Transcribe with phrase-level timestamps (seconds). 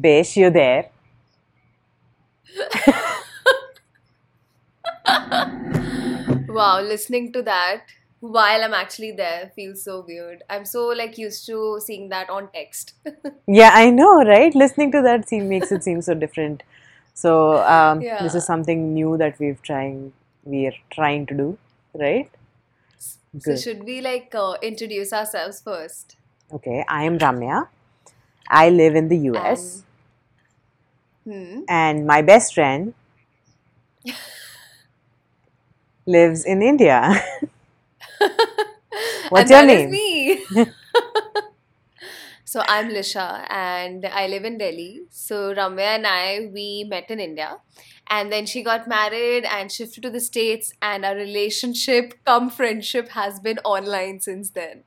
[0.00, 0.90] Besh, you're there.
[6.48, 7.82] Wow, listening to that
[8.20, 10.42] while I'm actually there feels so weird.
[10.50, 12.94] I'm so like used to seeing that on text.
[13.46, 14.54] Yeah, I know, right?
[14.54, 16.62] Listening to that scene makes it seem so different.
[17.14, 20.12] So um, this is something new that we've trying
[20.44, 21.58] we're trying to do,
[21.94, 22.30] right?
[23.38, 26.16] So should we like uh, introduce ourselves first?
[26.52, 27.68] Okay, I am Ramya.
[28.48, 29.84] I live in the US,
[31.28, 31.66] Hmm.
[31.68, 32.94] and my best friend
[36.06, 37.22] lives in India.
[39.28, 40.00] What's your name?
[40.08, 40.44] me.
[42.44, 45.02] so I'm Lisha and I live in Delhi.
[45.10, 47.58] So Ramya and I we met in India
[48.08, 53.10] and then she got married and shifted to the States and our relationship come friendship
[53.10, 54.84] has been online since then.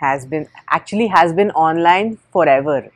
[0.00, 2.90] Has been actually has been online forever.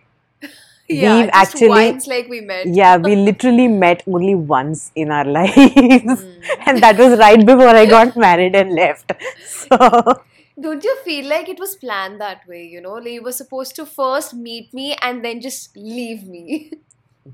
[0.88, 2.66] Yeah, We've actually- once like we met.
[2.66, 6.41] Yeah, we literally met only once in our lives, Hmm.
[6.67, 9.12] and that was right before I got married and left.
[9.47, 9.77] So
[10.61, 12.95] Don't you feel like it was planned that way, you know?
[12.95, 16.72] Like you were supposed to first meet me and then just leave me.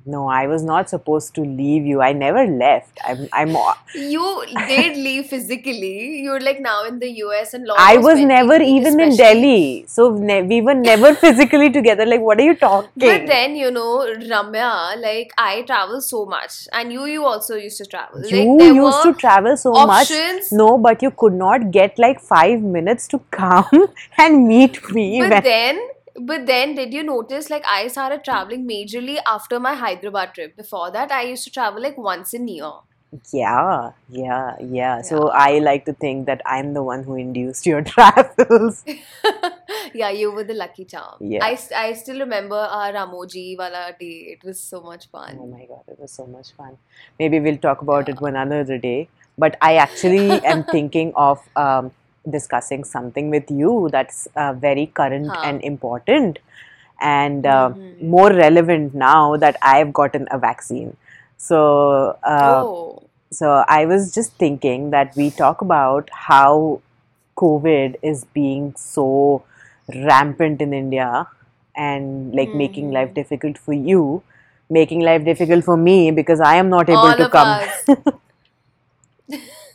[0.05, 2.01] No, I was not supposed to leave you.
[2.01, 2.99] I never left.
[3.05, 3.29] I'm.
[3.33, 3.57] I'm.
[3.95, 6.21] You did leave physically.
[6.23, 10.11] You're like now in the US and long I was never even in Delhi, so
[10.15, 12.07] ne- we were never physically together.
[12.07, 12.91] Like, what are you talking?
[12.97, 13.99] But then you know,
[14.33, 18.25] Ramya, like I travel so much, and you you also used to travel.
[18.25, 20.13] you like, used to travel so much.
[20.53, 23.87] No, but you could not get like five minutes to come
[24.19, 25.21] and meet me.
[25.21, 27.51] But when- then, but then, did you notice?
[27.51, 30.57] Like I started traveling majorly after my Hyderabad trip.
[30.57, 32.73] Before that, I used to travel like once in a year.
[33.33, 35.03] Yeah, yeah, yeah.
[35.03, 38.85] So I like to think that I'm the one who induced your travels.
[39.95, 41.17] yeah, you were the lucky charm.
[41.21, 41.45] Yeah.
[41.45, 44.37] I, I still remember our Ramoji wala day.
[44.37, 45.39] It was so much fun.
[45.41, 46.77] Oh my god, it was so much fun.
[47.19, 49.09] Maybe we'll talk about it one another day.
[49.39, 51.93] But I actually am thinking of um,
[52.29, 55.43] discussing something with you that's uh, very current Huh.
[55.43, 56.39] and important
[57.01, 57.97] and uh, Mhm.
[58.01, 60.97] more relevant now that I've gotten a vaccine.
[61.37, 63.09] So, uh, oh.
[63.31, 66.81] so I was just thinking that we talk about how
[67.37, 69.45] COVID is being so
[69.95, 71.27] rampant in India
[71.77, 73.15] and like making life Mhm.
[73.15, 74.23] difficult for you,
[74.71, 77.61] making life difficult for me because I am not able All to come.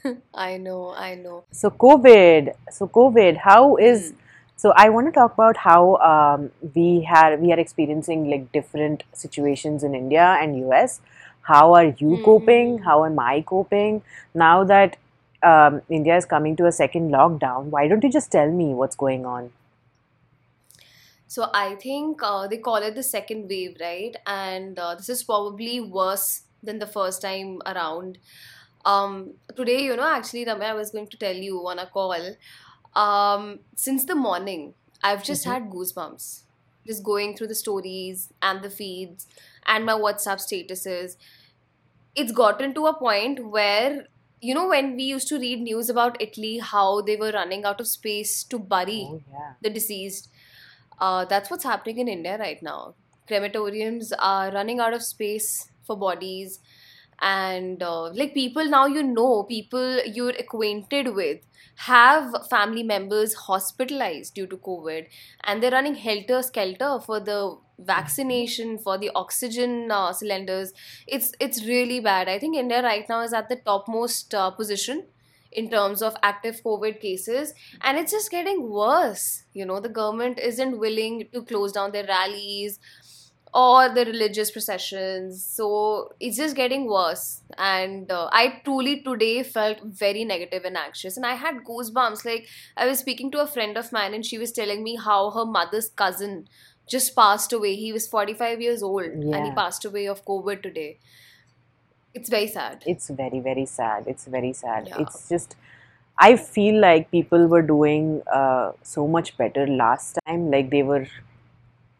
[0.33, 1.45] I know, I know.
[1.51, 4.15] So COVID, so COVID, how is Hmm.
[4.57, 9.03] so I want to talk about how um, we had we are experiencing like different
[9.13, 10.99] situations in India and US.
[11.41, 12.23] How are you Mhm.
[12.23, 12.79] coping?
[12.79, 14.01] How am I coping
[14.33, 14.97] now that
[15.43, 17.65] um, India is coming to a second lockdown?
[17.77, 19.51] Why don't you just tell me what's going on?
[21.27, 24.15] So I think uh, they call it the second wave, right?
[24.25, 28.17] And uh, this is probably worse than the first time around.
[28.85, 32.35] Um, today, you know, actually, Ramya, I was going to tell you on a call.
[32.95, 34.73] Um, since the morning,
[35.03, 35.51] I've just Mhm.
[35.51, 36.43] had goosebumps,
[36.87, 39.27] just going through the stories and the feeds
[39.65, 41.15] and my WhatsApp statuses.
[42.15, 44.07] It's gotten to a point where,
[44.41, 47.79] you know, when we used to read news about Italy, how they were running out
[47.79, 49.53] of space to bury Oh yeah.
[49.61, 50.29] the deceased.
[50.99, 52.95] Uh, that's what's happening in India right now.
[53.29, 56.59] Crematoriums are running out of space for bodies,
[57.21, 61.39] and uh, like people now, you know, people you're acquainted with
[61.75, 65.07] have family members hospitalized due to COVID,
[65.43, 70.73] and they're running helter skelter for the vaccination for the oxygen uh, cylinders.
[71.07, 72.27] It's it's really bad.
[72.29, 75.05] I think India right now is at the topmost uh, position
[75.51, 80.37] in terms of active COVID cases and it's just getting worse you know the government
[80.39, 82.79] isn't willing to close down their rallies
[83.53, 89.79] or the religious processions so it's just getting worse and uh, i truly today felt
[89.83, 93.75] very negative and anxious and i had goosebumps like i was speaking to a friend
[93.77, 96.47] of mine and she was telling me how her mother's cousin
[96.87, 100.99] just passed away he was 45 years old and he passed away of covid today
[102.13, 104.05] it's very sad It's very, very sad.
[104.07, 104.87] It's very sad.
[104.87, 105.01] Yeah.
[105.01, 105.55] It's just,
[106.17, 110.49] I feel like people were doing uh, so much better last time.
[110.51, 111.07] Like they were,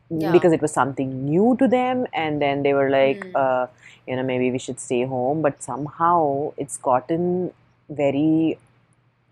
[0.10, 0.32] Yeah.
[0.32, 3.42] because it was something new to them, and then they were like, Mm.
[3.44, 3.68] uh,
[4.08, 5.42] you know, maybe we should stay home.
[5.42, 7.54] But somehow it's gotten
[7.90, 8.58] very,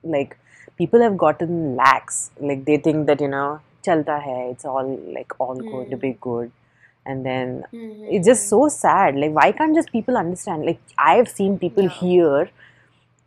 [0.04, 0.38] like,
[0.78, 2.32] people have gotten lax.
[2.40, 4.88] Like they think that, you know, chalta hai, it's all
[5.18, 6.02] like all going to Mm.
[6.08, 6.52] be good.
[7.06, 8.08] And then Mhm.
[8.16, 10.80] it's just so sad like why can't just people understand like
[11.12, 12.50] i've seen people here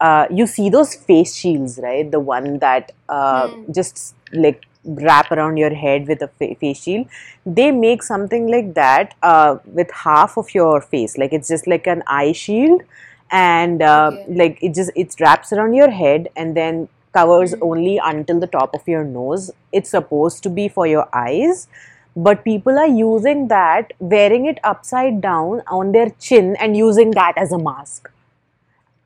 [0.00, 3.72] uh, you see those face shields right the one that uh, Hmm.
[3.78, 7.06] just like wrap around your head with a fa- face shield.
[7.44, 11.86] They make something like that uh, with half of your face, like it's just like
[11.86, 12.82] an eye shield,
[13.30, 14.34] and uh, Okay.
[14.42, 17.62] like it just it wraps around your head and then covers Mhm.
[17.70, 19.50] only until the top of your nose.
[19.72, 21.66] It's supposed to be for your eyes.
[22.16, 27.36] But people are using that, wearing it upside down on their chin, and using that
[27.36, 28.10] as a mask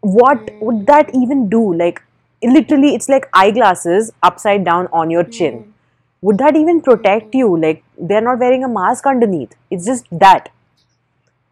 [0.00, 2.02] what would that even do like
[2.52, 5.54] literally it's like eyeglasses upside down on your chin.
[5.62, 5.70] Hmm.
[6.26, 7.48] would that even protect you?
[7.62, 9.54] Like they're not wearing a mask underneath.
[9.70, 10.50] It's just that.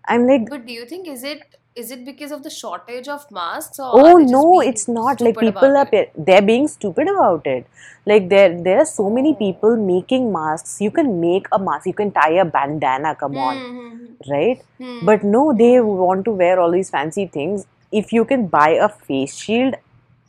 [0.06, 1.42] I'm like But do you think is it
[1.74, 4.88] is it because of the shortage of masks or oh are they just no it's
[4.88, 5.20] not.
[5.20, 6.12] Like people are it?
[6.16, 7.66] they're being stupid about it.
[8.06, 9.40] Like there there are so many Oh.
[9.44, 10.80] people making masks.
[10.80, 11.86] You can make a mask.
[11.86, 13.62] You can tie a bandana come on.
[13.62, 14.62] Hmm, right?
[14.78, 17.66] Hmm, but no they want to wear all these fancy things.
[17.92, 19.74] If you can buy a face shield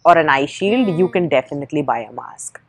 [0.06, 1.14] or an eye shield you Hmm.
[1.16, 2.60] can definitely buy a mask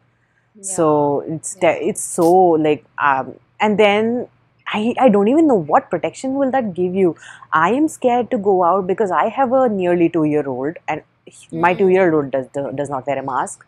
[0.54, 0.74] hmm.
[0.74, 2.28] so it's de- it's so
[2.68, 4.28] like um and then
[4.72, 7.16] I, I don't even know what protection will that give you
[7.52, 11.02] i am scared to go out because i have a nearly two year old and
[11.26, 11.78] he- my Hmm.
[11.82, 12.46] two year old does
[12.82, 13.64] does not wear a mask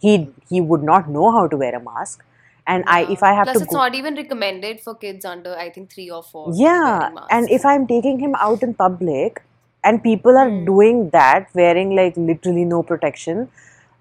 [0.00, 2.24] he he would not know how to wear a mask
[2.66, 5.54] and i if i have Plus, to it's go not even recommended for kids under,
[5.56, 6.58] I think, three or four.
[6.62, 9.42] yeah and if i'm taking him out in public
[9.84, 10.64] and people are Hmm.
[10.64, 13.48] doing that wearing like literally no protection.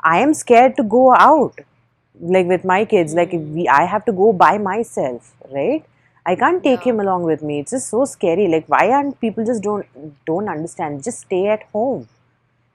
[0.04, 1.60] I am scared to go out
[2.20, 3.14] like with my kids.
[3.14, 3.54] Like if Hmm.
[3.56, 5.86] we i have to go by myself right?
[6.26, 6.92] I can't take Yeah.
[6.92, 7.60] him along with me.
[7.60, 8.48] It's just so scary.
[8.48, 9.86] Like why aren't people just don't
[10.32, 11.04] don't understand?
[11.04, 12.08] Just stay at home.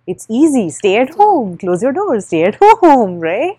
[0.07, 0.71] It's easy.
[0.71, 1.57] Stay at home.
[1.59, 2.27] Close your doors.
[2.27, 3.59] Stay at home right?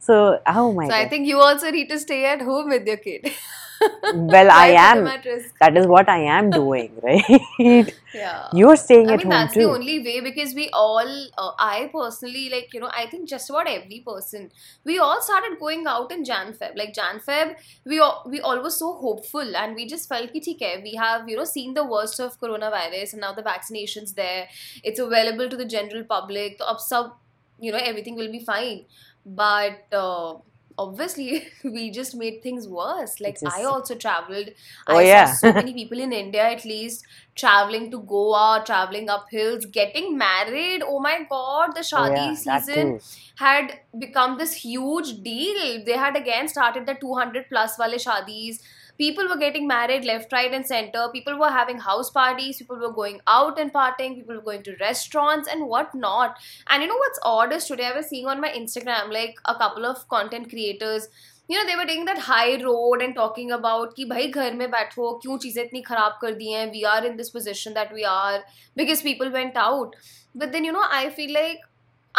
[0.00, 2.96] So oh my So I think you also need to stay at home with your
[3.08, 3.32] kid.
[4.34, 5.54] well i am them at risk?
[5.60, 8.48] that is what i am doing right Yeah.
[8.52, 11.08] you're staying I at mean, home that's too the only way because we all,
[11.38, 14.50] uh, I personally, like, you know, I think just about every person,
[14.84, 16.76] we all started going out in Jan Feb.
[16.76, 17.54] Like, Jan Feb,
[17.86, 20.94] we all, we all were so hopeful and we just felt ki, "theek hai, we
[21.04, 24.46] have, you know, seen the worst of coronavirus and now the vaccination's there.
[24.84, 26.58] It's available to the general public.
[26.60, 27.12] So, sub,
[27.58, 28.84] you know, everything will be fine.
[29.24, 30.34] But, uh,
[30.78, 34.48] obviously we just made things worse like just- i also traveled
[34.86, 35.24] Oh, i yeah.
[35.24, 37.04] saw so many people in india at least
[37.34, 40.82] traveling to Goa, traveling up hills, getting married.
[40.86, 42.98] Oh my god, the Oh, Shadi yeah, season
[43.36, 45.82] had become this huge deal.
[45.84, 48.58] They had again started the 200 plus wale Shadis
[49.01, 51.07] People were getting married left, right, and center.
[51.13, 52.57] People were having house parties.
[52.57, 54.15] People were going out and partying.
[54.15, 56.37] People were going to restaurants and whatnot.
[56.69, 59.55] And you know what's odd is today I was seeing on my Instagram like a
[59.55, 61.09] couple of content creators
[61.49, 64.69] you know they were taking that high road and talking about कि भाई घर में
[64.71, 68.03] बैठो क्यों चीज़ें इतनी खराब कर दी हैं we are in this position that we
[68.13, 68.39] are
[68.81, 69.95] because people went out
[70.35, 71.61] but then you know I feel like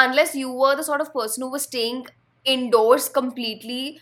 [0.07, 2.07] unless you were the sort of person who was staying
[2.55, 4.01] indoors completely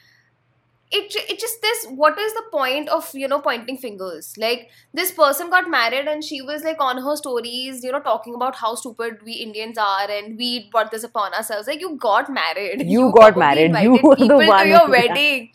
[0.92, 4.34] it, it just this what is the point of you know pointing fingers?
[4.38, 8.36] Like this person got married and she was like on her stories you know talking
[8.36, 11.68] about how stupid we indians are and we brought this upon ourselves.
[11.68, 12.88] Like you got married.
[12.88, 13.76] You got married.
[13.82, 15.52] You were the one to your wedding.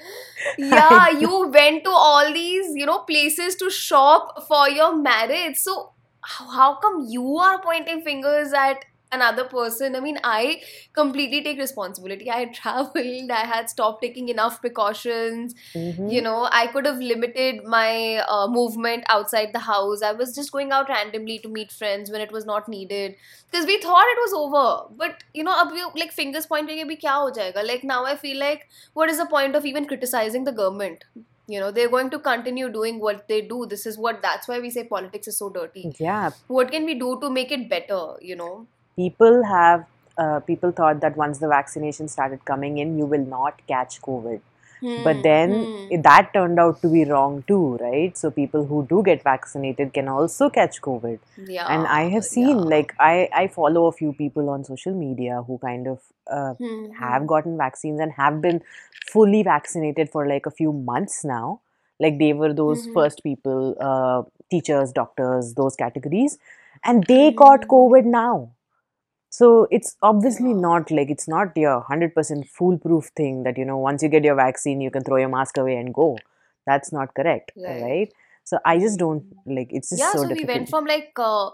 [0.59, 5.57] Yeah you went to all these you know places to shop for your marriage.
[5.57, 8.85] So how, how come you are pointing fingers at
[9.17, 9.97] another person.
[9.97, 10.61] I mean i
[11.01, 12.31] completely take responsibility.
[12.31, 13.31] I traveled.
[13.41, 15.55] I had stopped taking enough precautions.
[15.75, 16.11] Mhm.
[16.15, 17.89] you know i could have limited my
[18.35, 20.03] uh, movement outside the house.
[20.11, 23.17] I was just going out randomly to meet friends when it was not needed.
[23.51, 24.67] Because we thought it was over.
[25.05, 28.39] But you know ab like fingers pointing abhi kya ho jayega like now i feel
[28.45, 28.67] like
[29.01, 31.05] what is the point of even criticizing the government?
[31.55, 33.67] You know they're going to continue doing what they do.
[33.75, 35.85] This is what that's why we say politics is so dirty.
[36.07, 38.01] Yeah, what can we do to make it better
[38.31, 39.87] you know people have
[40.19, 44.41] uh, people thought that once the vaccination started coming in, you will not catch COVID.
[44.97, 45.89] But Hmm, then hmm.
[46.03, 48.17] that turned out to be wrong too, right?
[48.17, 51.19] So people who do get vaccinated can also catch COVID.
[51.37, 52.71] yeah and I have seen yeah.
[52.71, 56.01] like I I follow a few people on social media who kind of
[56.39, 57.31] uh, Hmm, have hmm.
[57.33, 58.61] gotten vaccines and have been
[59.13, 61.61] fully vaccinated for like a few months now.
[62.01, 62.93] Like they were those Mhm.
[62.99, 66.39] first people, uh, teachers, doctors, those categories,
[66.85, 67.69] and they got.
[67.69, 68.51] COVID now.
[69.37, 73.77] So it's obviously not like it's not your hundred percent foolproof thing that you know
[73.77, 76.17] once you get your vaccine you can throw your mask away and go.
[76.67, 77.83] That's not correct, Right.
[77.83, 78.13] right?
[78.45, 80.55] So I just don't like it's just yeah so so we difficult.
[80.55, 81.51] went from like uh,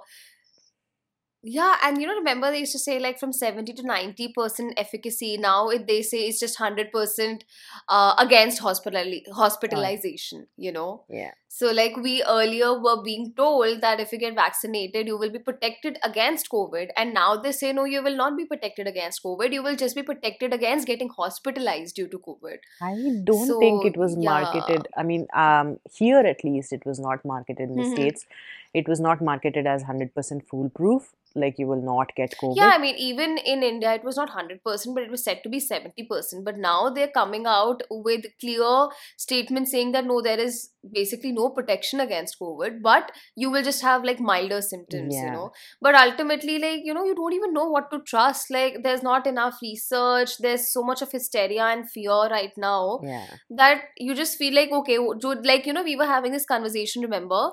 [1.43, 4.75] yeah and you know remember they used to say like from 70 to 90 percent
[4.77, 7.45] efficacy now it, they say it's just 100 percent
[7.89, 11.33] uh, against hospital hospitalization you know yeah.
[11.55, 15.39] So, like we earlier were being told that if you get vaccinated, you will be
[15.39, 16.89] protected against COVID.
[16.97, 19.53] And now they say, no, you will not be protected against COVID.
[19.53, 22.57] You will just be protected against getting hospitalized due to COVID.
[22.81, 22.95] I
[23.25, 24.31] don't think it was yeah.
[24.31, 24.89] marketed.
[24.97, 27.97] I mean, um, here at least, it was not marketed in the Mhm.
[27.97, 28.25] States.
[28.73, 32.57] It was not marketed as 100% foolproof, like you will not get COVID.
[32.57, 35.51] Yeah, I mean, even in India, it was not 100%, but it was said to
[35.51, 36.47] be 70%.
[36.47, 41.50] But now they're coming out with clear statements saying that no, there is basically no
[41.56, 43.12] protection against COVID, but
[43.44, 45.34] you will just have like milder symptoms, you Yeah.
[45.38, 45.48] know.
[45.88, 48.52] But ultimately, like, you know, you don't even know what to trust.
[48.58, 53.28] Like, there's not enough research, there's so much of hysteria and fear right now Yeah.
[53.64, 56.50] that you just feel like, okay, wo- जो like, you know, we were having this
[56.54, 57.44] conversation, remember,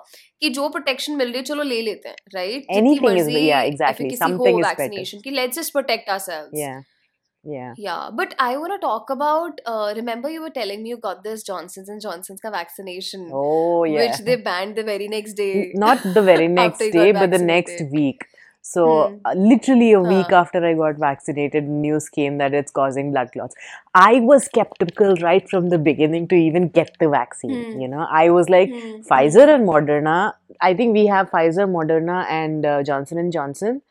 [0.43, 2.67] कि जो protection मिल रही है चलो ले लेते हैं, right?
[2.73, 4.07] जितनी Anything is- मर्जी yeah, exactly.
[4.07, 4.83] efficacy Something हो is better.
[4.83, 6.61] vaccination की let's just protect ourselves.
[7.44, 7.74] yeah.
[7.78, 8.10] Yeah.
[8.14, 9.60] But I want to talk about.
[9.66, 13.84] Uh, remember, you were telling me you got this Johnson's and Johnson's ka vaccination, Oh,
[13.86, 14.00] yeah.
[14.10, 15.72] which they banned the very next day.
[15.76, 18.26] Not the very next day, but the next week.
[18.62, 19.16] So, Hmm.
[19.26, 20.40] uh, literally a week Huh.
[20.42, 23.56] after I got vaccinated, news came that it's causing blood clots.
[23.96, 27.66] I was skeptical right from the beginning to even get the vaccine.
[27.72, 27.80] Hmm.
[27.80, 30.34] You know, I was like, Hmm, Pfizer and Moderna.
[30.62, 33.82] I think we have Pfizer, Moderna, and uh, Johnson and Johnson.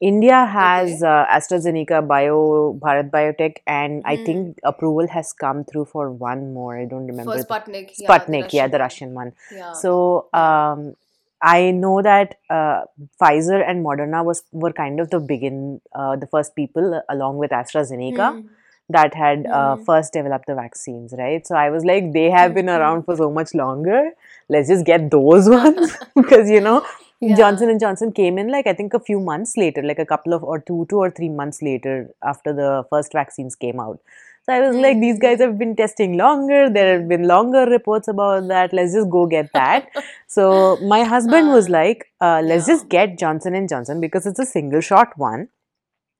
[0.00, 1.06] India has Okay.
[1.06, 4.24] uh, AstraZeneca, Bio, Bharat Biotech, and I Hmm.
[4.24, 6.76] think approval has come through for one more.
[6.78, 7.32] I don't remember.
[7.32, 7.92] For the- Sputnik.
[7.98, 9.32] yeah, the Sputnik, yeah, the Russian Russian one.
[9.50, 9.72] Yeah.
[9.72, 10.94] So um,
[11.42, 12.82] I know that uh,
[13.20, 17.50] Pfizer and Moderna was were kind of the begin, uh, the first people along with
[17.50, 18.46] AstraZeneca Hmm.
[18.90, 19.82] that had uh, Hmm.
[19.84, 21.46] first developed the vaccines, right?
[21.46, 22.78] So I was like, they have been Hmm.
[22.80, 24.10] around for so much longer.
[24.48, 26.84] Let's just get those ones because you know
[27.20, 27.36] Yeah.
[27.36, 30.32] Johnson and Johnson came in like I think a few months later, like a couple
[30.34, 33.98] of or two, two or three months later after the first vaccines came out.
[34.46, 35.44] So I was like, these guys Mhm.
[35.46, 36.68] have been testing longer.
[36.68, 38.74] There have been longer reports about that.
[38.74, 39.88] Let's just go get that.
[40.26, 42.74] so my husband was like, uh, let's yeah.
[42.74, 45.48] just get Johnson and Johnson because it's a single shot one.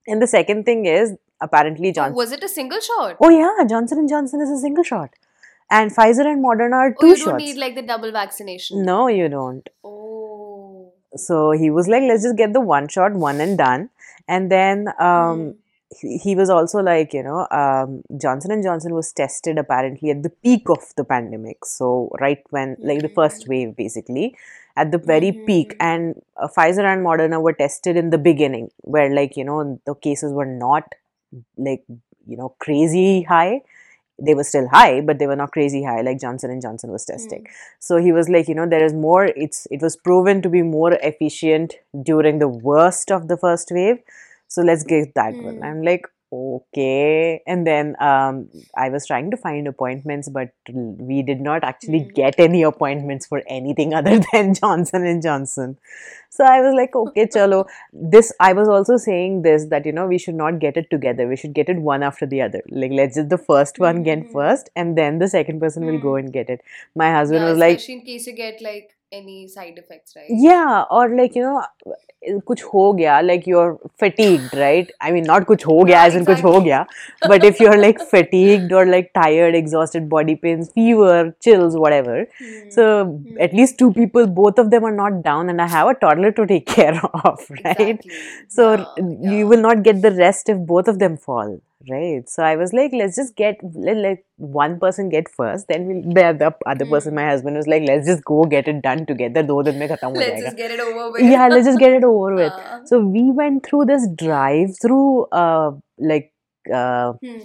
[0.07, 2.17] And the second thing is apparently Oh, Johnson.
[2.17, 3.17] was it a single shot?
[3.21, 5.11] Oh yeah, Johnson and Johnson is a single shot,
[5.71, 7.45] and Pfizer and Moderna are Oh, two you don't shots.
[7.45, 8.83] need like the double vaccination.
[8.85, 9.69] no, you don't.
[9.83, 10.54] Oh.
[11.17, 13.91] So he was like, let's just get the one shot, one and done.
[14.29, 15.51] And then um, Hmm.
[16.01, 20.23] he, he was also like, you know, um, Johnson and Johnson was tested apparently at
[20.23, 21.65] the peak of the pandemic.
[21.65, 24.37] So right when, like the first wave, basically,
[24.77, 25.73] at the very peak.
[25.75, 25.77] Mhm.
[25.81, 29.95] And uh, Pfizer and Moderna were tested in the beginning, where like you know the
[29.95, 30.95] cases were not
[31.57, 31.85] like
[32.27, 33.63] you know crazy high.
[34.21, 37.05] They were still high, but they were not crazy high like Johnson and Johnson was
[37.05, 37.47] testing.
[37.81, 39.25] So he was like, you know, there is more.
[39.27, 43.99] It's it was proven to be more efficient during the worst of the first wave.
[44.49, 45.57] So let's get that one.
[45.57, 45.65] Hmm.
[45.65, 47.43] I'm like, okay.
[47.47, 52.15] And then um, I was trying to find appointments, but we did not actually Hmm.
[52.15, 55.77] get any appointments for anything other than Johnson and Johnson.
[56.31, 57.67] So I was like, okay, chalo.
[57.93, 61.29] This I was also saying this that you know we should not get it together.
[61.29, 62.63] We should get it one after the other.
[62.71, 64.33] Like let's just the first one get Mhm.
[64.33, 66.25] first, and then the second person will go Hmm.
[66.25, 66.61] and get it.
[66.95, 70.30] My husband Yeah, was like, in case you get like any side effects, right?
[70.30, 71.62] yeah or like you know
[72.48, 76.16] कुछ हो गया like you're fatigued right I mean not कुछ हो गया Yeah, as
[76.20, 76.64] in कुछ हो exactly.
[76.66, 76.86] गया
[77.32, 81.16] but if you're like fatigued or like tired exhausted body pains fever
[81.48, 82.70] chills whatever Hmm.
[82.78, 83.40] so Hmm.
[83.48, 86.32] at least two people both of them are not down and I have a toddler
[86.42, 88.46] to take care of right Exactly.
[88.60, 89.44] so Yeah, you yeah.
[89.54, 92.29] will not get the rest if both of them fall Right.
[92.29, 96.03] So I was like, let's just get let, let one person get first, then we'll
[96.03, 96.91] the, the other hmm.
[96.91, 99.43] person, my husband was like, let's just go get it done together.
[99.43, 101.23] Do din mein let's just get it over with.
[101.23, 102.53] Yeah, let's just get it over with.
[102.87, 106.33] So we went through this drive through uh like
[106.73, 107.41] uh hmm.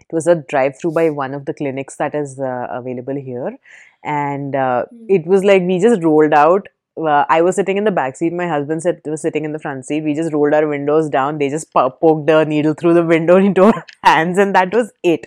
[0.00, 3.56] it was a drive through by one of the clinics that is uh, available here
[4.04, 5.06] and uh, hmm.
[5.08, 8.32] it was like we just rolled out uh, i was sitting in the back seat.
[8.32, 10.02] My husband sit, was sitting in the front seat.
[10.04, 11.38] We just rolled our windows down.
[11.38, 14.92] They just po- poked the needle through the window into our hands and that was
[15.02, 15.26] it.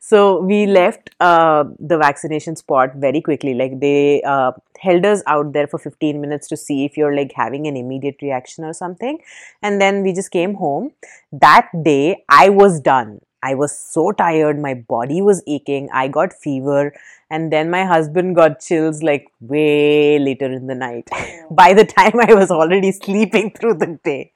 [0.00, 3.54] So we left uh, the vaccination spot very quickly.
[3.54, 4.50] Like they uh,
[4.80, 8.16] held us out there for 15 minutes to see if you're like having an immediate
[8.20, 9.18] reaction or something.
[9.62, 10.90] And then we just came home.
[11.30, 16.32] That day i was done i was so tired my body was aching i got
[16.32, 16.92] fever
[17.30, 21.08] and then my husband got chills like way later in the night
[21.50, 24.30] by the time i was already sleeping through the day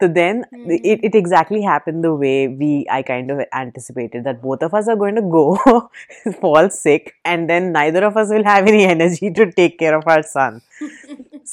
[0.00, 0.70] so then Hmm.
[0.70, 4.88] it, it exactly happened the way we i kind of anticipated that both of us
[4.88, 5.90] are going to go
[6.40, 10.06] fall sick and then neither of us will have any energy to take care of
[10.06, 10.60] our son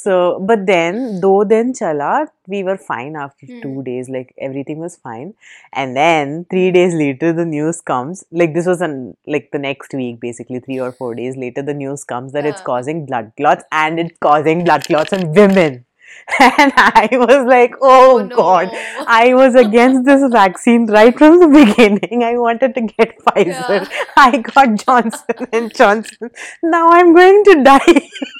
[0.02, 3.60] So, but then, though then chala, we were fine after Hmm.
[3.64, 4.08] two days.
[4.16, 5.34] Like everything was fine,
[5.72, 8.24] and then three days later, the news comes.
[8.42, 8.96] Like this was on
[9.36, 12.62] like the next week, basically three or four days later, the news comes that it's
[12.72, 15.84] causing blood clots and it's causing blood clots on women.
[16.40, 18.36] And I was like, oh, no.
[18.36, 18.70] god.
[19.18, 22.24] I was against this vaccine right from the beginning.
[22.24, 23.80] I wanted to get Pfizer.
[23.86, 24.04] Yeah.
[24.16, 26.30] I got Johnson and Johnson.
[26.62, 28.08] Now I'm going to die.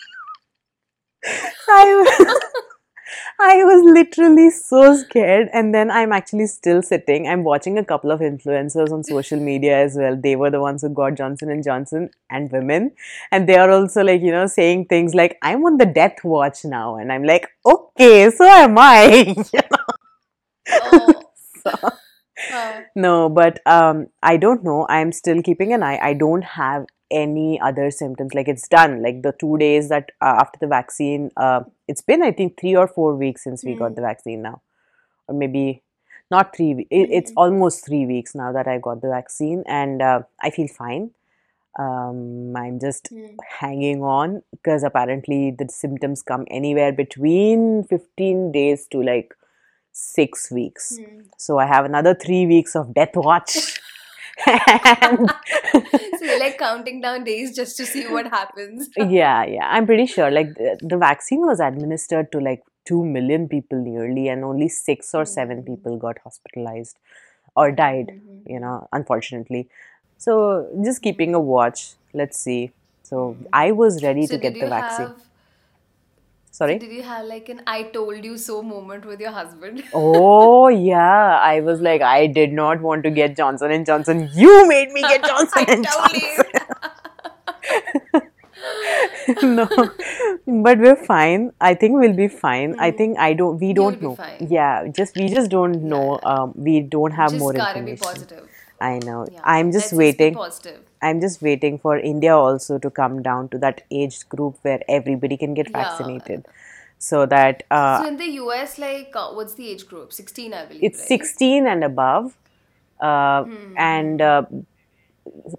[1.25, 2.43] I was,
[3.41, 7.27] I was literally so scared, and then I'm actually still sitting.
[7.27, 10.17] I'm watching a couple of influencers on social media as well.
[10.17, 12.93] They were the ones who got Johnson and Johnson and women,
[13.33, 16.65] and they are also like you know saying things like I'm on the death watch
[16.65, 19.35] now, and I'm like, okay, so am I.
[20.71, 21.23] Oh.
[21.67, 21.91] So-
[22.55, 24.87] Uh, no, but um, I don't know.
[24.89, 25.99] I'm still keeping an eye.
[26.03, 28.35] I don't have any other symptoms.
[28.35, 29.03] Like it's done.
[29.03, 32.75] Like the two days that uh, after the vaccine, uh, it's been I think three
[32.77, 33.97] or four weeks since we got Mm.
[33.97, 34.63] the vaccine now,
[35.29, 35.83] or maybe
[36.31, 36.75] not three.
[36.75, 37.37] we- It, it's Mhm.
[37.45, 41.11] almost three weeks now that I got the vaccine, and uh, I feel fine.
[41.79, 43.27] Um, I'm just hmm.
[43.61, 49.35] hanging on because apparently the symptoms come anywhere between 15 days to like
[49.93, 50.99] six weeks.
[50.99, 51.21] Hmm.
[51.37, 53.57] So I have another three weeks of death watch.
[54.47, 55.33] and
[56.19, 58.89] so you're like counting down days just to see what happens.
[58.97, 60.31] yeah, yeah, I'm pretty sure.
[60.31, 65.15] Like the, the vaccine was administered to like two million people nearly, and only six
[65.15, 65.67] or seven Mm.
[65.67, 66.97] people got hospitalized
[67.57, 68.13] or died.
[68.15, 68.43] Mhm.
[68.55, 69.69] You know, unfortunately.
[70.19, 71.95] So just keeping a watch.
[72.15, 72.73] Let's see.
[73.03, 73.47] So Mm.
[73.53, 75.07] I was ready So to get the vaccine.
[75.09, 75.30] have?
[76.53, 76.79] Sorry.
[76.79, 79.83] Did you have like an "I told you so" moment with your husband?
[79.95, 84.29] Oh yeah, I was like, I did not want to get Johnson and Johnson.
[84.35, 86.45] You made me get Johnson and Johnson.
[89.43, 89.67] no,
[90.65, 91.53] but we're fine.
[91.61, 92.75] I think we'll be fine.
[92.79, 92.97] I Mhm.
[93.01, 93.59] think I don't.
[93.65, 94.15] We You'll don't be know.
[94.17, 94.47] fine.
[94.51, 96.19] Yeah, just we just don't know.
[96.23, 97.99] Um, we don't have Just more gotta be information.
[98.27, 98.49] positive.
[98.81, 99.27] I know.
[99.31, 99.41] Yeah.
[99.45, 100.33] I'm just Let's waiting.
[100.35, 100.81] be positive.
[101.03, 105.37] I'm just waiting for India also to come down to that age group where everybody
[105.37, 105.73] can get Yeah.
[105.73, 106.47] vaccinated,
[106.99, 110.13] so that uh, So in the US, like, uh, what's the age group?
[110.13, 110.81] 16, I believe.
[110.81, 111.09] it's right?
[111.09, 112.37] 16 and above
[113.01, 113.75] uh, Hmm.
[113.77, 114.43] and uh,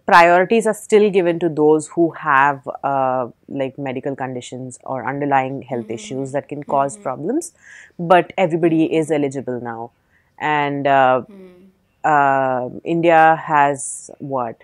[0.06, 5.90] priorities are still given to those who have uh, like medical conditions or underlying health
[5.90, 5.92] Mm-hmm.
[5.92, 7.54] issues that can cause problems
[7.98, 9.92] but everybody is eligible now
[10.40, 11.72] and uh, Hmm.
[12.04, 14.64] uh, india has what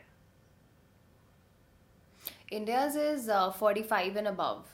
[2.52, 4.66] India's is uh, 45 and above.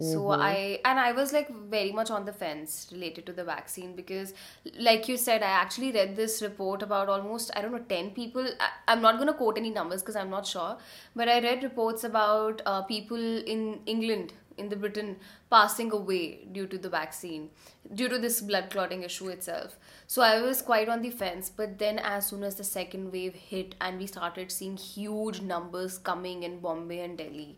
[0.00, 0.40] So Mm-hmm.
[0.40, 4.32] I and I was like very much on the fence related to the vaccine because
[4.78, 8.48] like you said I actually read this report about almost I don't know 10 people
[8.60, 10.78] I, I'm not going to quote any numbers because I'm not sure
[11.16, 13.18] but I read reports about uh, people
[13.54, 15.16] in England in the Britain
[15.50, 17.50] passing away due to the vaccine
[17.94, 21.78] due to this blood clotting issue itself so I was quite on the fence but
[21.78, 26.42] then as soon as the second wave hit and we started seeing huge numbers coming
[26.42, 27.56] in Bombay and Delhi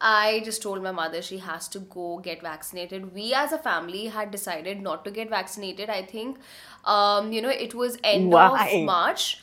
[0.00, 3.14] I just told my mother she has to go get vaccinated.
[3.14, 5.88] We as a family had decided not to get vaccinated.
[5.88, 6.38] I think,
[6.84, 8.68] um, you know, it was end Why?
[8.68, 9.40] of March.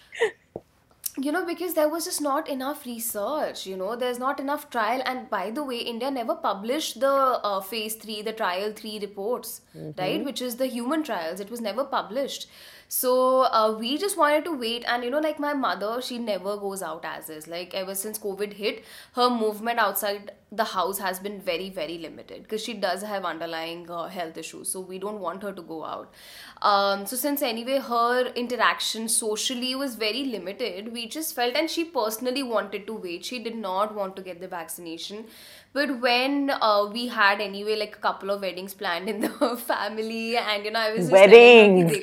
[1.24, 3.68] You know, because there was just not enough research.
[3.68, 5.02] You know, there's not enough trial.
[5.06, 9.62] And by the way, India never published the uh, phase three, the trial three reports,
[9.98, 10.24] right?
[10.26, 11.40] Which is the human trials.
[11.40, 12.48] It was never published.
[12.94, 16.58] So uh, we just wanted to wait, and you know, like my mother, she never
[16.58, 17.48] goes out as is.
[17.48, 22.44] Like ever since COVID hit, her movement outside the house has been very, very limited
[22.44, 24.68] because she does have underlying uh, health issues.
[24.68, 26.14] So we don't want her to go out.
[26.62, 31.86] Um, so since anyway her interaction socially was very limited, we just felt, and she
[31.86, 33.24] personally wanted to wait.
[33.24, 35.28] She did not want to get the vaccination.
[35.74, 39.30] But when uh, we had anyway like a couple of weddings planned in the
[39.66, 41.92] family, and you know, I was just Weddings.
[41.92, 42.02] "Ki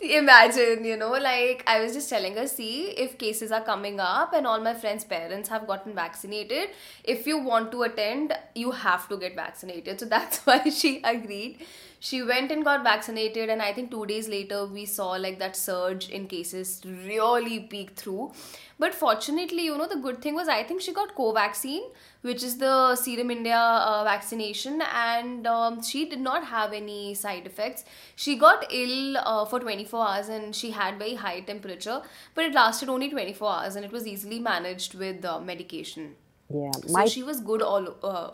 [0.00, 4.32] imagine you know like i was just telling her see if cases are coming up
[4.32, 6.68] and all my friends parents have gotten vaccinated
[7.02, 11.66] if you want to attend you have to get vaccinated so that's why she agreed
[12.00, 15.56] she went and got vaccinated and i think 2 days later we saw like that
[15.56, 18.32] surge in cases really peak through.
[18.80, 21.80] But fortunately you know the good thing was i think she got covaxin
[22.22, 27.46] which is the serum india uh, vaccination and um, she did not have any side
[27.46, 27.84] effects.
[28.14, 32.00] She got ill uh, for 24 hours and she had very high temperature
[32.36, 36.14] but it lasted only 24 hours and it was easily managed with uh, medication.
[36.48, 38.30] Yeah so my she was good all uh,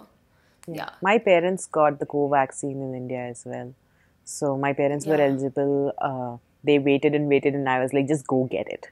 [0.66, 3.74] yeah my parents got the co-vaccine in india as well
[4.24, 6.37] so my parents were eligible uh,
[6.68, 8.87] they waited and waited and i was like just go get it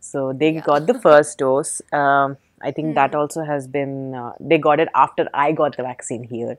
[0.00, 0.66] so they Yeah.
[0.70, 3.20] got the first dose um, i think that Hmm.
[3.22, 6.56] also has been uh, they got it after i got the vaccine here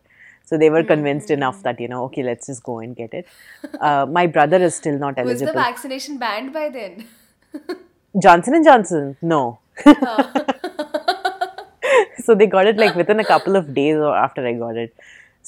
[0.50, 3.26] So they were convinced enough that you know, okay, let's just go and get it.
[3.88, 5.30] Uh, my brother is still not eligible.
[5.32, 7.08] Was the vaccination banned by then?
[8.22, 9.60] Johnson and Johnson, no.
[12.28, 14.94] So they got it like within a couple of days or after I got it.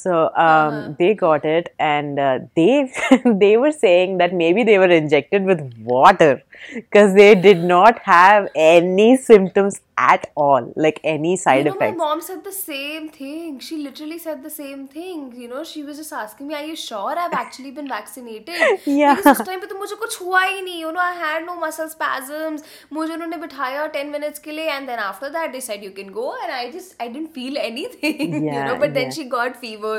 [0.04, 2.90] So um, they got it, and uh, they
[3.44, 5.62] they were saying that maybe they were injected with
[5.96, 6.42] water
[6.75, 11.97] because they did not have any symptoms at all, like any side you know, effects.
[11.99, 13.59] my mom said the same thing.
[13.61, 15.21] She literally said the same thing.
[15.43, 19.15] You know, she was just asking me, "Are you sure I've actually been vaccinated?" Yeah.
[19.21, 20.81] Because उस time पे तो मुझे कुछ हुआ ही नहीं.
[20.87, 22.65] You know, I had no muscle spasms.
[22.93, 26.13] मुझे उन्होंने बिठाया 10 minutes के लिए, and then after that they said you can
[26.19, 28.35] go, and I just I didn't feel anything.
[28.39, 29.19] you Yeah, know, but then yeah.
[29.21, 29.97] she got fever.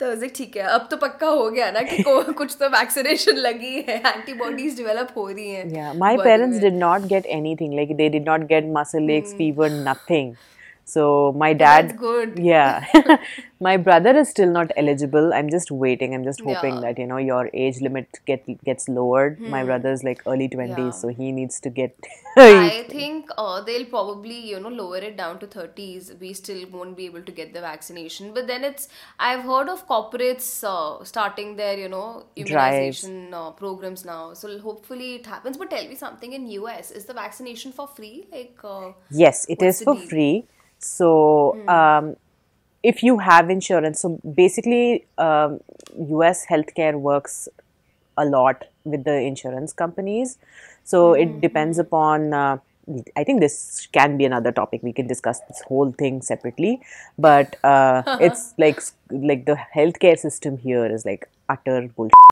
[0.00, 3.74] तो वैसे ठीक है। अब तो पक्का हो गया ना कि कुछ तो वैक्सीनेशन लगी
[3.88, 8.28] है एंटीबॉडीज डेवलप हो रही हैं। My parents did not get anything like they did
[8.28, 10.34] not get muscle aches fever nothing
[10.92, 11.02] So
[11.42, 12.38] my That's dad, good.
[12.38, 12.86] yeah,
[13.68, 15.32] my brother is still not eligible.
[15.40, 16.14] I'm just waiting.
[16.18, 16.80] I'm just hoping Yeah.
[16.80, 16.84] Hmm.
[16.86, 19.40] that you know your age limit get gets lowered.
[19.56, 21.00] My brother's like early twenties, Yeah.
[21.02, 22.10] so he needs to get.
[22.36, 26.10] I think uh, they'll probably, you know, lower it down to 30s.
[26.20, 28.32] We still won't be able to get the vaccination.
[28.36, 34.04] But then it's, I've heard of corporates uh, starting their, you know, immunization uh, programs
[34.04, 34.34] now.
[34.34, 35.56] So hopefully it happens.
[35.56, 38.26] But tell me something in US, is the vaccination for free?
[38.32, 40.02] Like, uh, Yes, it is for deal?
[40.02, 40.08] Hmm.
[40.08, 40.44] free.
[40.80, 42.16] So, um,
[42.82, 45.60] if you have insurance, so basically, um,
[45.96, 47.48] US healthcare works
[48.16, 50.38] a lot with the insurance companies.
[50.84, 51.20] So, Hmm.
[51.22, 52.32] it depends upon.
[52.32, 52.58] Uh,
[53.16, 54.82] I think this can be another topic.
[54.82, 56.80] We can discuss this whole thing separately,
[57.18, 62.29] but uh, it's like like the healthcare system here is like utter bullshit.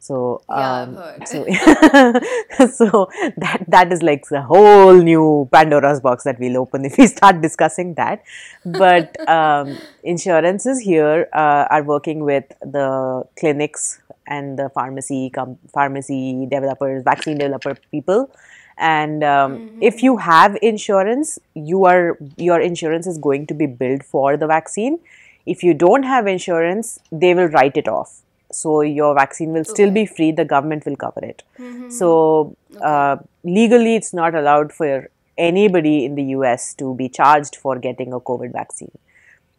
[0.00, 1.28] So Yeah, um, heard.
[1.28, 1.44] so
[2.72, 7.06] so that that is like a whole new Pandora's box that we'll open if we
[7.06, 8.22] start discussing that.
[8.64, 16.46] But um, insurances here uh, are working with the clinics and the pharmacy com- pharmacy
[16.50, 18.30] developers, vaccine developer people.
[18.78, 24.02] And um, if you have insurance, you are your insurance is going to be billed
[24.02, 24.98] for the vaccine.
[25.44, 28.22] If you don't have insurance, they will write it off.
[28.52, 30.32] So your vaccine will still be free.
[30.32, 31.42] The government will cover it.
[31.90, 35.08] So uh, legally, it's not allowed for
[35.38, 38.92] anybody in the US to be charged for getting a COVID vaccine.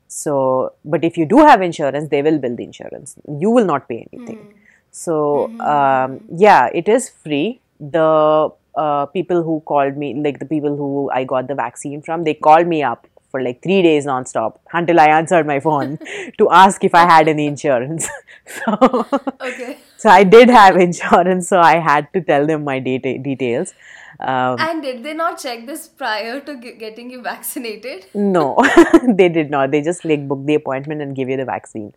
[0.08, 3.16] So, but if you do have insurance, they will bill the insurance.
[3.40, 4.54] You will not pay anything.
[4.92, 7.62] So, um, yeah, it is free.
[7.80, 12.26] The uh, people who called me, like the people who I got the vaccine from,
[12.26, 15.98] they called me up for like three days nonstop until I answered my phone
[16.38, 18.08] to ask if I had any insurance.
[18.58, 19.08] so,
[19.42, 19.78] okay.
[19.98, 23.74] so I did have insurance, so I had to tell them my data details.
[24.20, 28.06] Um, And did they not check this prior to ge- getting you vaccinated?
[28.14, 28.58] no,
[29.22, 29.72] they did not.
[29.72, 31.94] They just like booked the appointment and give you the vaccine.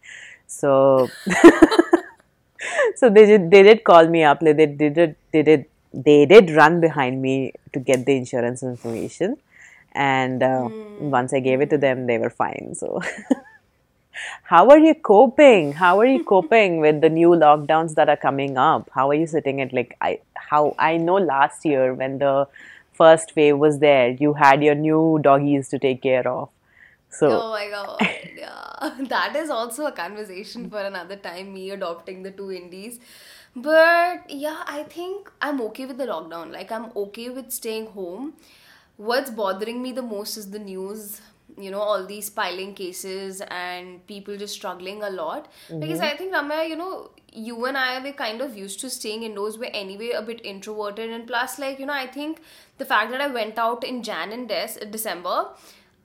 [0.46, 1.08] So,
[2.96, 3.50] so they did.
[3.50, 4.42] They did call me up.
[4.42, 4.98] Like they did.
[4.98, 5.66] it- They did.
[6.06, 9.36] They did run behind me to get the insurance information,
[9.94, 12.74] and uh, once I gave it to them, they were fine.
[12.74, 13.00] So.
[14.44, 15.72] How are you coping?
[15.72, 18.90] How are you coping with the new lockdowns that are coming up?
[18.94, 22.46] How are you sitting at like I how I know last year when the
[22.92, 26.48] first wave was there, you had your new doggies to take care of.
[27.10, 28.00] So Oh my god,
[28.36, 28.90] yeah.
[29.08, 33.00] That is also a conversation for another time, me adopting the two indies.
[33.56, 36.52] But yeah, I think I'm okay with the lockdown.
[36.52, 38.34] Like, I'm okay with staying home
[38.97, 41.21] What's bothering me the most is the news.
[41.57, 45.47] You know, all these piling cases and people just struggling a lot.
[45.79, 49.23] Because I think, Ramya, you know, you and I were kind of used to staying
[49.23, 49.57] indoors.
[49.57, 51.09] We're anyway a bit introverted.
[51.09, 52.39] And plus, like, you know, I think
[52.77, 55.47] the fact that I went out in Jan and Des- December,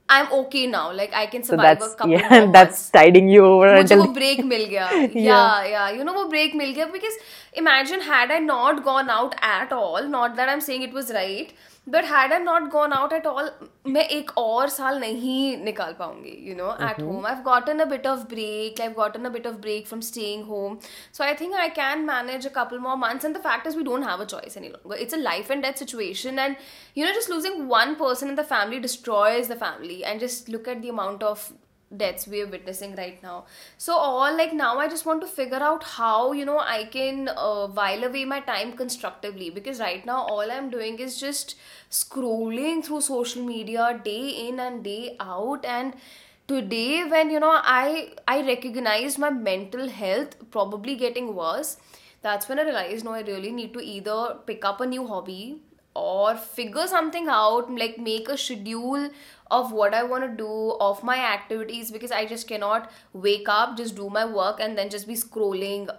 [0.09, 0.92] I'm okay now.
[0.92, 2.90] Like I can so survive that's a couple yeah, more that's months.
[2.90, 4.88] tiding you over मुझे until वो break मिल गया
[5.27, 7.14] yeah yeah you know वो break मिल गया because
[7.62, 11.55] imagine had I not gone out at all not that I'm saying it was right
[11.88, 13.48] but had I not gone out at all
[13.87, 18.07] मैं एक और साल नहीं निकाल पाऊंगी you know at home I've gotten a bit
[18.12, 20.79] of break I've gotten a bit of break from staying home
[21.12, 23.85] so I think I can manage a couple more months and the fact is we
[23.90, 26.57] don't have a choice any longer it's a life and death situation and
[26.94, 30.66] you know just losing one person in the family destroys the family and just look
[30.77, 31.53] at the amount of
[31.95, 33.45] deaths we are witnessing right now.
[33.78, 37.30] So all like now i just want to figure out how you know i can
[37.36, 41.56] uh, while away my time constructively because right now all i'm doing is just
[41.89, 45.93] scrolling through social media day in and day out and
[46.47, 51.78] today when you know i i recognized my mental health probably getting worse
[52.21, 55.62] that's when i realized no i really need to either pick up a new hobby
[55.95, 59.10] or figure something out like make a schedule
[59.51, 63.77] of what I want to do, of my activities, because I just cannot wake up,
[63.77, 65.89] just do my work, and then just be scrolling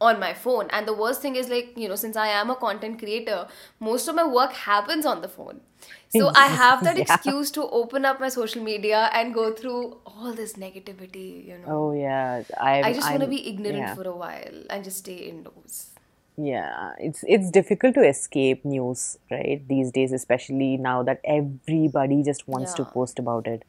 [0.00, 0.68] on my phone.
[0.70, 3.46] And the worst thing is, like, you know, since I am a content creator,
[3.80, 5.60] most of my work happens on the phone.
[6.08, 7.02] So I have that Yeah.
[7.02, 11.74] excuse to open up my social media and go through all this negativity, you know.
[11.78, 13.94] Oh yeah, I I just want to be ignorant yeah.
[13.94, 15.91] for a while and just stay indoors.
[16.36, 19.62] Yeah, it's it's difficult to escape news, right?
[19.68, 23.64] These days, especially now that everybody just wants to post about it,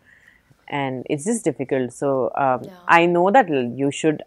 [0.68, 1.94] and it's just difficult.
[1.94, 2.70] So um, Yeah.
[2.88, 4.24] I know that you should.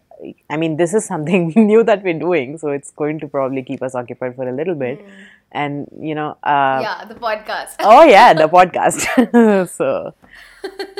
[0.49, 3.81] I mean, this is something new that we're doing, so it's going to probably keep
[3.81, 5.01] us occupied for a little bit.
[5.51, 7.75] And you know, uh, yeah, the podcast.
[7.79, 9.69] oh yeah, the podcast.
[9.77, 10.13] so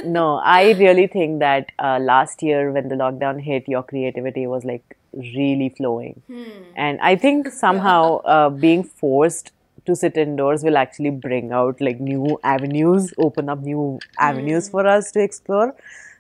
[0.04, 4.64] no, I really think that uh, last year when the lockdown hit, your creativity was
[4.64, 6.22] like really flowing,
[6.76, 9.52] and I think somehow uh, being forced
[9.86, 14.86] to sit indoors will actually bring out like new avenues, open up new avenues for
[14.86, 15.76] us to explore.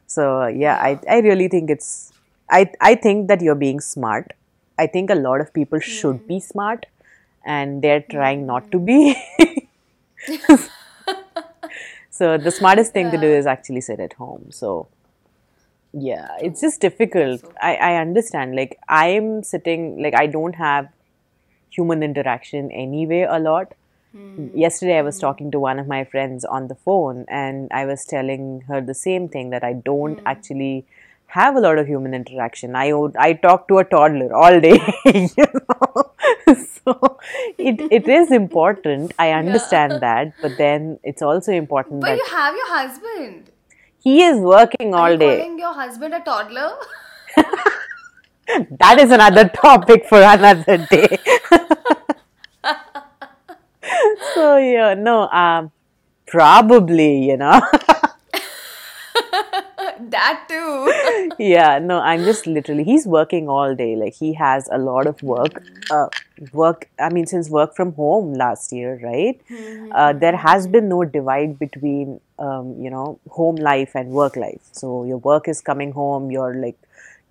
[0.07, 2.11] So yeah, I I really think it's
[2.49, 4.33] I I think that you're being smart.
[4.79, 6.85] I think a lot of people should be smart,
[7.47, 9.15] and they're trying not to be.
[12.09, 14.51] so the smartest thing to do is actually sit at home.
[14.51, 14.87] So
[15.93, 17.41] yeah, it's just difficult.
[17.61, 18.55] I, I understand.
[18.55, 20.89] Like I'm sitting like I don't have
[21.69, 23.73] human interaction anyway a lot.
[24.11, 24.49] Hmm.
[24.53, 25.21] Yesterday I was hmm.
[25.21, 28.93] talking to one of my friends on the phone and I was telling her the
[28.93, 30.27] same thing that I don't hmm.
[30.27, 30.85] actually
[31.27, 32.75] have a lot of human interaction.
[32.75, 36.06] I I talk to a toddler all day, you know.
[36.85, 37.17] so
[37.57, 39.13] it it is important.
[39.19, 43.51] I understand that, but then it's also important But that you have your husband.
[43.99, 45.37] he is working Are all you day.
[45.39, 46.71] calling your husband a toddler?
[48.79, 51.17] That is another topic for another day.
[54.33, 55.71] so yeah, no, um,
[56.27, 57.61] probably, you know.
[60.11, 61.33] That too.
[61.43, 63.95] yeah, no, I'm just literally he's working all day.
[63.95, 65.63] Like he has a lot of work.
[65.91, 66.07] Uh,
[66.53, 66.89] work.
[66.99, 69.39] I mean, since work from home last year, right?
[69.91, 74.61] Uh, there has been no divide between um, you know home life and work life.
[74.71, 76.31] So your work is coming home.
[76.31, 76.77] You're like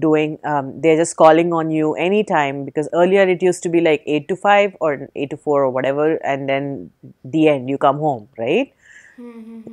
[0.01, 0.39] doing.
[0.45, 4.29] Um, they're just calling on you anytime because earlier it used to be like eight
[4.29, 6.91] to five or eight to four or whatever, and then
[7.25, 8.73] the end you come home, right?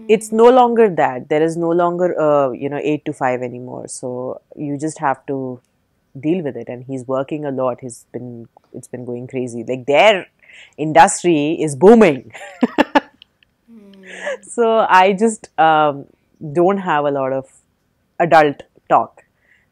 [0.07, 1.29] It's no longer that.
[1.29, 3.87] There is no longer uh, you know 8 to 5 anymore.
[3.87, 5.61] So you just have to
[6.19, 6.67] deal with it.
[6.69, 7.81] And he's working a lot.
[7.81, 9.63] He's been it's been going crazy.
[9.63, 10.27] Like their
[10.77, 12.31] industry is booming.
[14.41, 16.05] So i just um,
[16.53, 17.49] don't have a lot of
[18.19, 18.63] adult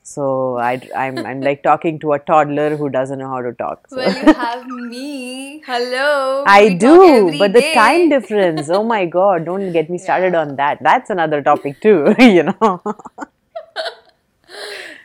[0.03, 3.87] so I, I'm, I'm like talking to a toddler who doesn't know how to talk
[3.87, 3.97] so.
[3.97, 5.61] well, you have me.
[5.65, 6.43] Hello.
[6.47, 8.69] I We do, but the time difference.
[8.69, 10.79] Oh my god, don't get me started on that.
[10.81, 12.81] That's another topic too, you know.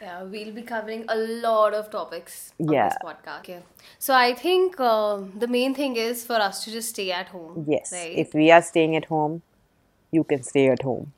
[0.01, 2.89] Yeah, we'll be covering a lot of topics on Yeah.
[2.89, 3.39] this podcast.
[3.41, 3.63] Okay.
[3.99, 7.65] So I think um, the main thing is for us to just stay at home.
[7.69, 8.13] yes, Right?
[8.17, 9.43] if we are staying at home,
[10.13, 11.13] you can stay at home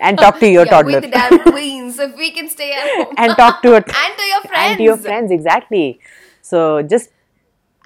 [0.00, 2.88] and talk to your yeah, toddler with the damn queens, if we can stay at
[3.06, 3.14] home.
[3.16, 3.84] and talk to a and
[4.18, 4.70] to your friends.
[4.70, 6.00] and to your friends exactly.
[6.42, 7.10] So just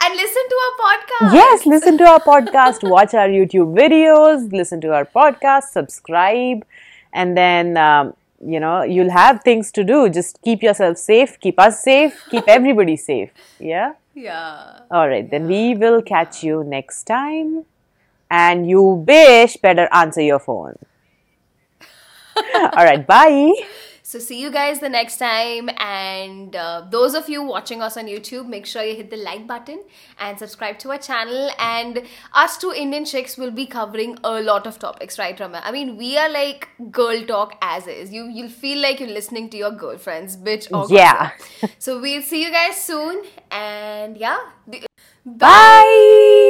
[0.03, 1.33] And listen to our podcast.
[1.35, 6.65] yes, listen to our podcast, watch our YouTube videos, listen to our podcast, subscribe,
[7.13, 7.77] and then.
[7.77, 10.09] Um, you know, you'll have things to do.
[10.09, 13.31] Just keep yourself safe, keep us safe, keep everybody safe.
[13.59, 13.93] Yeah?
[14.15, 14.79] Yeah.
[14.91, 17.67] All right, then we will catch you next time.
[18.31, 20.79] And you bish better answer your phone.
[22.77, 23.53] All right, bye.
[24.03, 25.71] So see you guys the next time.
[25.79, 29.47] And uh, those of you watching us on YouTube, make sure you hit the like
[29.47, 29.83] button
[30.19, 31.51] and subscribe to our channel.
[31.61, 32.03] And
[32.35, 35.61] us two Indian chicks will be covering a lot of topics, right, Ramya?
[35.63, 38.13] I mean, we are like girl talk as is.
[38.13, 41.31] You you'll feel like you're listening to your girlfriends, bitch or Yeah.
[41.79, 43.23] so we'll see you guys soon.
[43.51, 44.39] And yeah,
[45.25, 46.47] Bye.